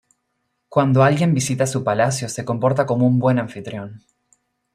[0.67, 4.01] Cuando alguien visita su palacio se comporta como un buen anfitrión.